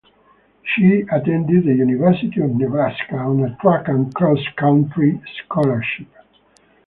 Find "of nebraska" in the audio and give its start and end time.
2.41-3.17